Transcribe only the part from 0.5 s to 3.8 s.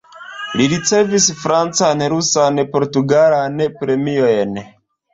Li ricevis francan, rusan, portugalan